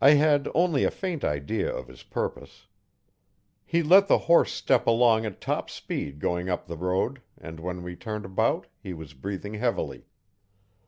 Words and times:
I 0.00 0.14
had 0.14 0.48
only 0.56 0.82
a 0.82 0.90
faint 0.90 1.22
idea 1.22 1.72
of 1.72 1.86
his 1.86 2.02
purpose. 2.02 2.66
He 3.64 3.80
let 3.80 4.08
the 4.08 4.18
horse 4.26 4.52
step 4.52 4.88
along 4.88 5.24
at 5.24 5.40
top 5.40 5.70
speed 5.70 6.18
going 6.18 6.48
up 6.48 6.66
the 6.66 6.76
road 6.76 7.22
and 7.38 7.60
when 7.60 7.84
we 7.84 7.94
turned 7.94 8.24
about 8.24 8.66
he 8.82 8.92
was 8.92 9.14
breathing 9.14 9.54
heavily. 9.54 10.08